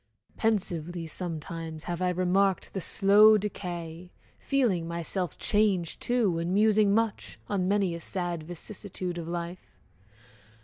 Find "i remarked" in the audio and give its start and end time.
2.01-2.73